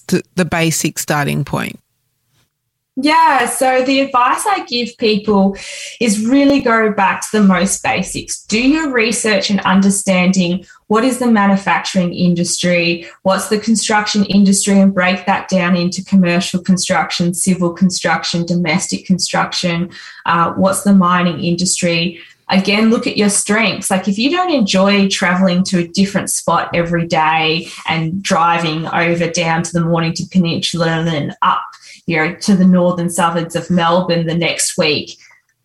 [0.09, 1.78] the, the basic starting point
[2.97, 5.57] yeah, so the advice I give people
[6.01, 8.42] is really go back to the most basics.
[8.45, 14.95] Do your research and understanding what is the manufacturing industry, what's the construction industry, and
[14.95, 19.90] break that down into commercial construction, civil construction, domestic construction,
[20.26, 22.20] uh, what's the mining industry.
[22.51, 23.90] Again, look at your strengths.
[23.90, 29.30] Like if you don't enjoy traveling to a different spot every day and driving over
[29.30, 31.62] down to the Mornington Peninsula and then up
[32.07, 35.18] you know, to the northern suburbs of Melbourne the next week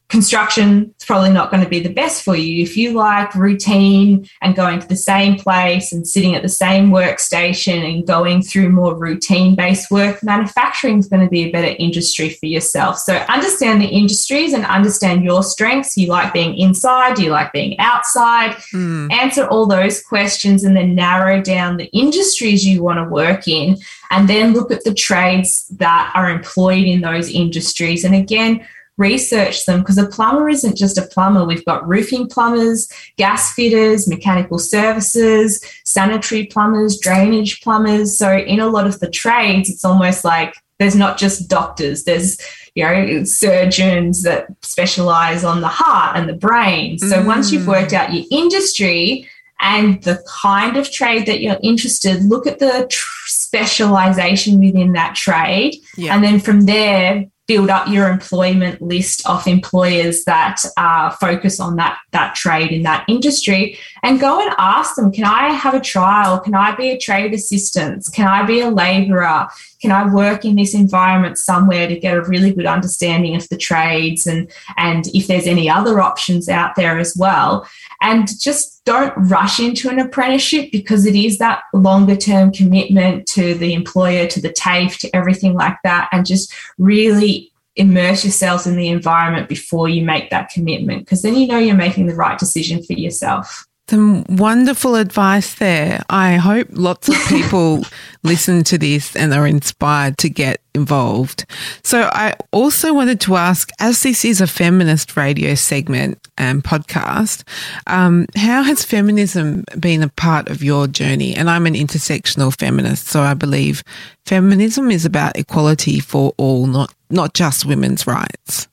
[0.10, 2.64] construction is probably not going to be the best for you.
[2.64, 6.90] If you like routine and going to the same place and sitting at the same
[6.90, 11.76] workstation and going through more routine based work, manufacturing is going to be a better
[11.78, 12.98] industry for yourself.
[12.98, 15.96] So understand the industries and understand your strengths.
[15.96, 18.56] You like being inside, do you like being outside?
[18.74, 19.12] Mm.
[19.12, 23.78] Answer all those questions and then narrow down the industries you want to work in
[24.10, 28.04] and then look at the trades that are employed in those industries.
[28.04, 28.66] And again,
[29.00, 31.46] research them because a plumber isn't just a plumber.
[31.46, 38.18] We've got roofing plumbers, gas fitters, mechanical services, sanitary plumbers, drainage plumbers.
[38.18, 42.38] So, in a lot of the trades, it's almost like there's not just doctors, there's
[42.76, 47.00] you know surgeons that specialize on the heart and the brain.
[47.00, 47.26] So, mm.
[47.26, 49.28] once you've worked out your industry,
[49.62, 55.16] and the kind of trade that you're interested, look at the tr- specialization within that
[55.16, 55.76] trade.
[55.98, 56.16] Yeah.
[56.16, 61.76] And then from there, build up your employment list of employers that uh, focus on
[61.78, 65.80] that that trade in that industry and go and ask them can i have a
[65.80, 69.48] trial can i be a trade assistant can i be a laborer
[69.82, 73.58] can i work in this environment somewhere to get a really good understanding of the
[73.58, 77.68] trades and and if there's any other options out there as well
[78.02, 83.54] and just don't rush into an apprenticeship because it is that longer term commitment to
[83.54, 86.10] the employer, to the TAFE, to everything like that.
[86.12, 91.36] And just really immerse yourselves in the environment before you make that commitment because then
[91.36, 93.68] you know you're making the right decision for yourself.
[93.90, 96.04] Some wonderful advice there.
[96.12, 97.82] I hope lots of people
[98.24, 101.48] listen to this and are inspired to get involved.
[101.84, 107.44] So I also wanted to ask, as this is a feminist radio segment and podcast,
[107.88, 111.36] um, how has feminism been a part of your journey?
[111.36, 113.82] And I'm an intersectional feminist, so I believe
[114.28, 118.68] feminism is about equality for all, not not just women's rights.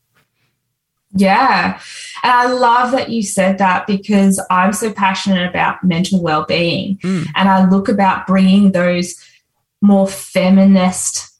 [1.12, 1.80] Yeah.
[2.22, 7.26] And I love that you said that because I'm so passionate about mental well-being mm.
[7.34, 9.14] and I look about bringing those
[9.80, 11.32] more feminist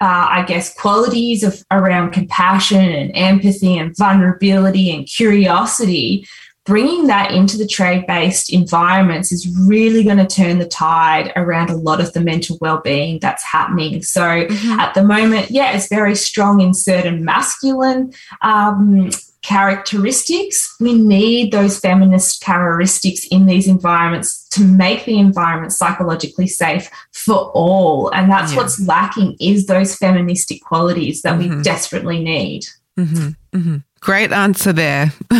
[0.00, 6.24] uh, I guess qualities of around compassion and empathy and vulnerability and curiosity
[6.68, 11.70] bringing that into the trade based environments is really going to turn the tide around
[11.70, 14.78] a lot of the mental well-being that's happening so mm-hmm.
[14.78, 18.12] at the moment yeah it's very strong in certain masculine
[18.42, 19.08] um,
[19.40, 26.90] characteristics we need those feminist characteristics in these environments to make the environment psychologically safe
[27.12, 28.58] for all and that's yeah.
[28.58, 31.56] what's lacking is those feministic qualities that mm-hmm.
[31.56, 32.64] we desperately need
[32.98, 33.28] mm-hmm.
[33.56, 33.76] Mm-hmm.
[34.00, 35.12] Great answer there.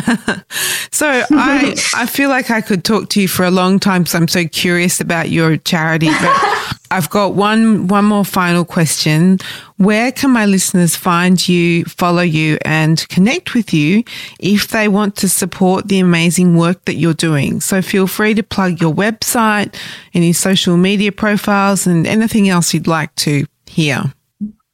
[0.91, 4.03] so I I feel like I could talk to you for a long time.
[4.03, 9.39] because I'm so curious about your charity, but I've got one one more final question.
[9.77, 14.03] Where can my listeners find you, follow you, and connect with you
[14.41, 17.61] if they want to support the amazing work that you're doing?
[17.61, 19.75] So feel free to plug your website,
[20.15, 24.13] any social media profiles, and anything else you'd like to hear.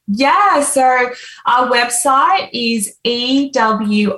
[0.06, 1.10] Yeah, so
[1.46, 4.16] our website is ewitrades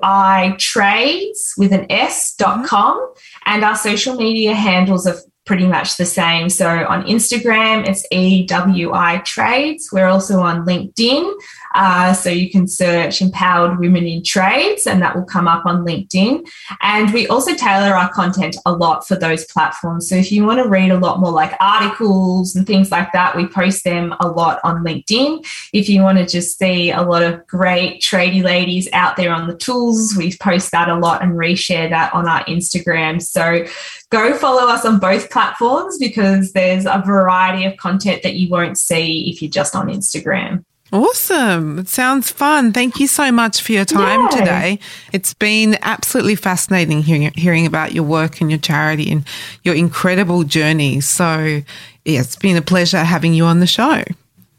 [1.57, 2.67] with an S dot mm-hmm.
[2.67, 3.13] com,
[3.45, 6.49] and our social media handles are pretty much the same.
[6.51, 9.91] So on Instagram, it's EWI Trades.
[9.93, 11.33] We're also on LinkedIn.
[11.77, 15.85] Uh, so you can search Empowered Women in Trades, and that will come up on
[15.85, 16.49] LinkedIn.
[16.81, 20.09] And we also tailor our content a lot for those platforms.
[20.09, 23.37] So if you want to read a lot more like articles and things like that,
[23.37, 25.47] we post them a lot on LinkedIn.
[25.75, 29.47] If you want to just see a lot of great tradie ladies out there on
[29.47, 33.21] the tools, we post that a lot and reshare that on our Instagram.
[33.21, 33.67] So
[34.11, 38.79] go follow us on both platforms because there's a variety of content that you won't
[38.79, 40.65] see if you're just on Instagram.
[40.93, 41.79] Awesome.
[41.81, 42.73] It sounds fun.
[42.73, 44.39] Thank you so much for your time Yay.
[44.39, 44.79] today.
[45.13, 49.25] It's been absolutely fascinating hearing, hearing about your work and your charity and
[49.65, 51.01] your incredible journey.
[51.01, 51.63] So,
[52.05, 54.05] yeah, it's been a pleasure having you on the show.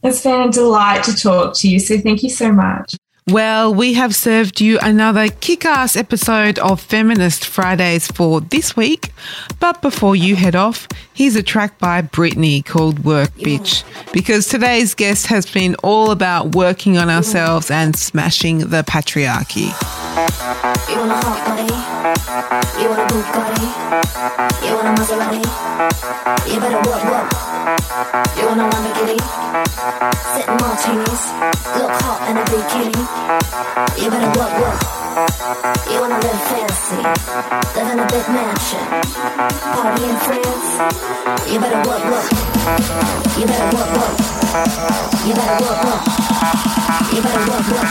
[0.03, 1.80] It's been a delight to talk to you.
[1.80, 2.95] So thank you so much.
[3.30, 9.11] Well, we have served you another kick ass episode of Feminist Fridays for this week.
[9.59, 13.84] But before you head off, here's a track by Britney called Work Bitch.
[14.13, 19.75] Because today's guest has been all about working on ourselves and smashing the patriarchy.
[20.89, 22.82] You want a hot body?
[22.82, 23.67] You want a Bugatti?
[24.65, 26.53] You want a Maserati?
[26.53, 27.32] You better work, work.
[28.38, 29.19] You want a Lamborghini?
[30.34, 31.23] Sitting martinis,
[31.75, 33.16] look hot in a bikini.
[33.18, 34.78] You better work, work.
[35.89, 38.86] You wanna live fancy, live in a big mansion,
[39.74, 40.78] party in France.
[41.49, 42.30] You better work, work.
[43.39, 44.13] You better work, work.
[45.26, 46.03] You better work, work.
[47.11, 47.89] You better work, work.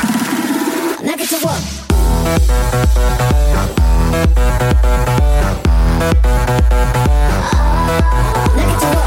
[1.03, 1.63] Now get to work.
[8.55, 9.07] Now get to work.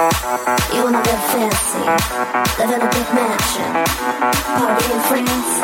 [0.00, 0.06] You
[0.82, 1.84] wanna live fancy,
[2.58, 3.70] live in a big mansion,
[4.56, 5.60] party in France.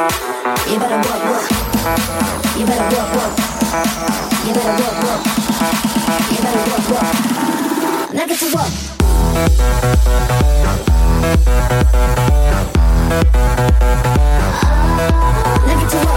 [0.68, 1.48] You better work, work.
[2.54, 3.32] You better work, work.
[4.44, 5.24] You better work, work.
[6.28, 7.16] You better work, work.
[8.12, 8.72] Now get to work.
[15.64, 16.16] Now get to work.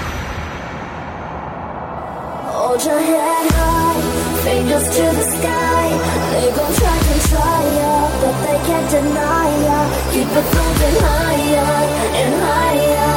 [2.81, 4.01] Hold your head high,
[4.41, 5.85] fingers to the sky.
[6.33, 9.79] They gon' try to try ya, but they can't deny ya.
[10.09, 11.73] Keep it moving higher
[12.21, 13.13] and higher.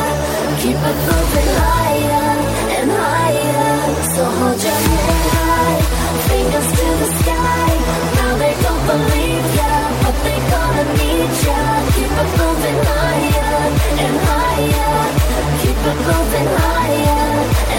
[0.60, 2.30] Keep it moving higher
[2.76, 3.72] and higher.
[4.12, 5.80] So hold your head high,
[6.28, 7.70] fingers to the sky.
[8.20, 11.60] Now they don't believe ya, but they gonna need ya.
[11.96, 13.56] Keep it moving higher
[14.04, 14.92] and higher.
[15.62, 17.74] Keep it moving higher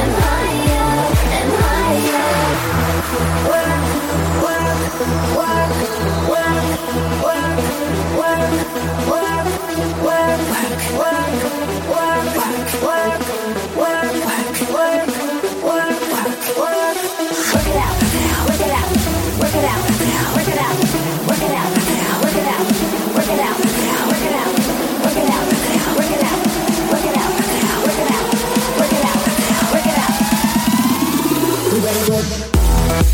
[19.39, 21.14] work it out, work it out.